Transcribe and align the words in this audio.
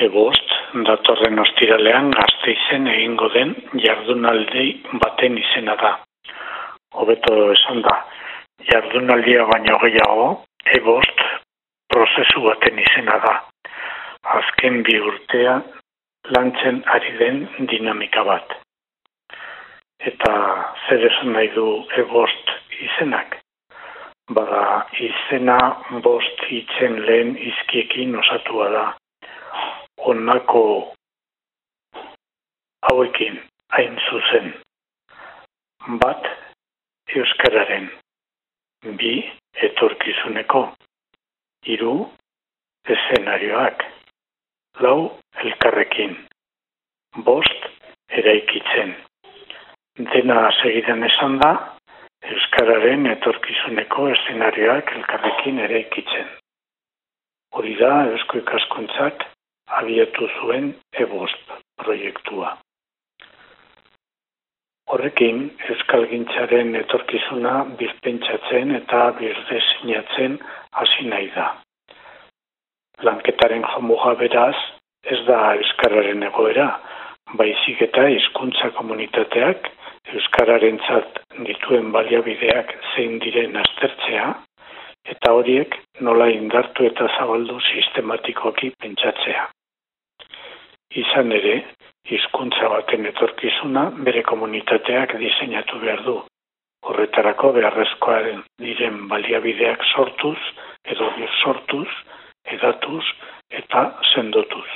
Ebost, 0.00 0.52
datorren 0.88 1.36
ostiralean 1.42 2.06
gazteizen 2.14 2.86
egingo 2.88 3.26
den 3.34 3.50
jardunaldi 3.84 4.62
baten 5.02 5.34
izena 5.36 5.74
da. 5.76 5.90
Hobeto 6.96 7.34
esan 7.52 7.82
da, 7.84 7.96
jardunaldia 8.70 9.44
baino 9.50 9.76
gehiago, 9.82 10.28
ebost 10.78 11.20
prozesu 11.92 12.40
baten 12.46 12.80
izena 12.80 13.18
da. 13.26 13.34
Azken 14.38 14.80
bi 14.88 14.96
urtea 15.10 15.58
lantzen 16.36 16.80
ari 16.94 17.12
den 17.18 17.42
dinamika 17.74 18.24
bat. 18.24 18.56
Eta 20.12 20.32
zer 20.86 21.04
esan 21.10 21.36
nahi 21.36 21.52
du 21.58 21.66
ebost 22.04 22.54
izenak? 22.88 23.36
Bada 24.32 24.64
izena 25.10 25.60
bost 26.08 26.48
hitzen 26.48 27.02
lehen 27.04 27.36
izkiekin 27.52 28.16
osatua 28.24 28.72
da 28.78 28.86
onako 30.04 30.94
hauekin 32.82 33.42
hain 33.72 34.00
zuzen. 34.10 34.54
Bat, 35.98 36.26
Euskararen, 37.16 37.90
bi, 38.98 39.12
etorkizuneko, 39.54 40.72
hiru 41.66 41.94
eszenarioak, 42.88 43.82
lau, 44.80 45.18
elkarrekin, 45.44 46.16
bost, 47.24 47.66
eraikitzen. 48.08 48.94
Dena 50.12 50.50
segidan 50.62 51.02
esan 51.08 51.40
da, 51.42 51.52
Euskararen 52.30 53.06
etorkizuneko 53.06 54.08
eszenarioak 54.14 54.92
elkarrekin 54.96 55.58
eraikitzen. 55.66 56.28
Hori 57.56 57.74
da, 57.80 57.92
Eusko 58.12 58.38
ikaskuntzak, 58.38 59.24
abiatu 59.78 60.28
zuen 60.40 60.74
ebost 61.04 61.54
proiektua. 61.82 62.56
Horrekin, 64.90 65.44
euskalgintzaren 65.70 66.74
etorkizuna 66.80 67.52
bizpentsatzen 67.78 68.74
eta 68.80 69.02
birdesinatzen 69.20 70.38
hasi 70.80 71.06
nahi 71.12 71.28
da. 71.36 71.46
Lanketaren 73.06 73.62
jomuga 73.74 74.16
beraz, 74.22 74.56
ez 75.06 75.20
da 75.28 75.38
euskararen 75.60 76.26
egoera, 76.30 76.66
baizik 77.38 77.84
eta 77.86 78.08
hizkuntza 78.10 78.72
komunitateak 78.80 79.70
euskararen 80.16 80.82
dituen 81.46 81.92
baliabideak 81.94 82.74
zein 82.94 83.18
diren 83.22 83.56
aztertzea, 83.62 84.26
eta 85.14 85.32
horiek 85.38 85.78
nola 86.00 86.28
indartu 86.34 86.90
eta 86.90 87.08
zabaldu 87.16 87.60
sistematikoki 87.70 88.74
pentsatzea. 88.82 89.46
Izan 90.90 91.30
ere, 91.32 91.54
hizkuntza 92.10 92.68
baten 92.72 93.06
etorkizuna 93.06 93.84
bere 94.06 94.22
komunitateak 94.26 95.14
diseinatu 95.20 95.78
behar 95.84 96.02
du. 96.06 96.16
Horretarako 96.82 97.52
beharrezkoaren 97.54 98.42
diren 98.64 99.06
baliabideak 99.08 99.84
sortuz, 99.94 100.38
edo 100.84 101.10
sortuz, 101.42 101.88
edatuz 102.56 103.04
eta 103.62 103.84
sendotuz. 104.14 104.68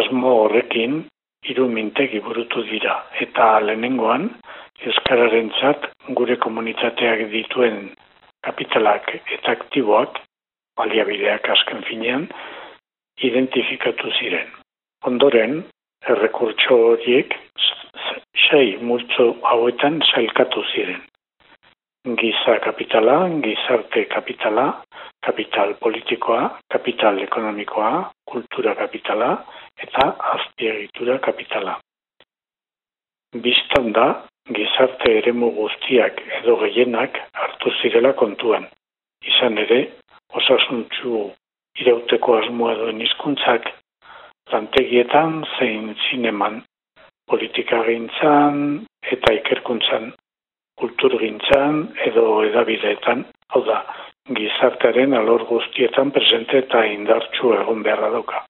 Asmo 0.00 0.34
horrekin, 0.44 1.04
hiru 1.44 1.68
mintegi 1.68 2.20
burutu 2.20 2.62
dira, 2.70 3.02
eta 3.20 3.60
lehenengoan, 3.60 4.30
Euskararen 4.78 5.50
gure 6.14 6.36
komunitateak 6.36 7.30
dituen 7.32 7.94
kapitalak 8.46 9.10
eta 9.18 9.52
aktiboak, 9.52 10.20
baliabideak 10.78 11.48
asken 11.50 11.82
finean, 11.82 12.28
identifikatu 13.22 14.10
ziren. 14.18 14.48
Ondoren, 15.06 15.64
errekurtso 16.06 16.76
horiek 16.90 17.34
sei 18.48 18.76
multzo 18.80 19.34
hauetan 19.50 20.00
zailkatu 20.12 20.62
ziren. 20.72 21.02
Giza 22.20 22.58
kapitala, 22.64 23.16
gizarte 23.44 24.04
kapitala, 24.08 24.66
kapital 25.26 25.74
politikoa, 25.82 26.58
kapital 26.72 27.18
ekonomikoa, 27.22 28.10
kultura 28.30 28.74
kapitala 28.74 29.30
eta 29.82 30.06
azpiegitura 30.34 31.18
kapitala. 31.18 31.76
Bistan 33.44 33.92
da, 33.92 34.06
gizarte 34.56 35.10
eremu 35.18 35.50
guztiak 35.58 36.22
edo 36.40 36.56
gehienak 36.62 37.18
hartu 37.34 37.74
zirela 37.82 38.14
kontuan. 38.16 38.64
Izan 39.26 39.58
ere, 39.58 39.80
osasuntzu 40.32 41.26
irauteko 41.82 42.38
asmoa 42.38 42.74
duen 42.80 43.00
hizkuntzak 43.04 43.68
lantegietan 44.52 45.44
zein 45.58 45.94
zineman 46.08 46.62
politika 47.30 47.82
gintzan 47.88 48.62
eta 49.16 49.34
ikerkuntzan 49.40 50.12
kultur 50.78 51.18
gintzan 51.20 51.80
edo 52.06 52.24
edabideetan, 52.46 53.24
hau 53.52 53.62
da, 53.66 53.82
gizartearen 54.38 55.16
alor 55.18 55.44
guztietan 55.50 56.12
presente 56.14 56.62
eta 56.64 56.84
indartsu 56.86 57.54
egon 57.56 57.82
beharra 57.86 58.10
dauka. 58.14 58.44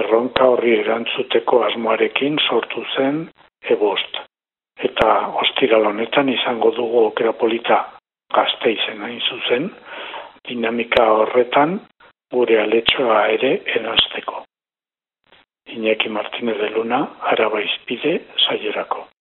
Erronka 0.00 0.48
horri 0.52 0.72
erantzuteko 0.80 1.62
asmoarekin 1.68 2.40
sortu 2.48 2.82
zen 2.96 3.20
ebost. 3.74 4.18
Eta 4.88 5.10
ostiral 5.42 5.86
honetan 5.92 6.28
izango 6.32 6.72
dugu 6.78 7.04
okera 7.10 7.32
polita 7.42 7.78
gazte 8.34 8.72
izen 8.74 9.04
hain 9.06 9.20
zuzen, 9.28 9.70
dinamika 10.48 11.04
horretan 11.12 11.80
gure 12.32 12.60
aletxoa 12.62 13.26
ere 13.36 13.52
erazteko. 13.78 14.42
Iñaki 15.76 16.08
Martínez 16.08 16.58
de 16.58 16.70
Luna, 16.70 17.00
Araba 17.22 17.60
Izpide, 17.62 18.20
Saierako. 18.46 19.08